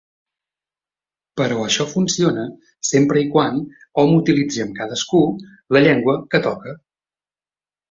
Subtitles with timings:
[1.41, 2.45] Però això funciona
[2.93, 3.61] sempre i quan
[4.05, 5.23] hom utilitzi amb cadascú
[5.77, 6.77] la llengua que toca.